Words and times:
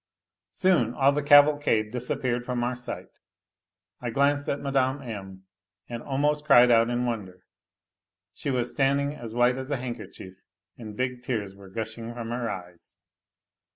Soon 0.49 0.95
all 0.95 1.11
the 1.11 1.21
cav\lcad< 1.21 1.91
disappeared 1.91 2.43
from 2.43 2.63
our 2.63 2.75
sight. 2.75 3.09
I 4.01 4.09
glanced 4.09 4.49
at 4.49 4.59
Mme. 4.59 4.99
M. 5.03 5.43
and 5.87 6.01
almosl 6.01 6.43
cri' 6.43 6.63
(l 6.63 6.71
out 6.71 6.89
in 6.89 7.05
wonder; 7.05 7.43
she 8.33 8.49
was 8.49 8.71
standing 8.71 9.13
as 9.13 9.35
white 9.35 9.57
as 9.59 9.69
a 9.69 9.77
handkerchie: 9.77 10.33
and 10.75 10.97
big 10.97 11.21
tears 11.21 11.55
were 11.55 11.69
gushing 11.69 12.11
from 12.15 12.29
her 12.31 12.49
eyes. 12.49 12.97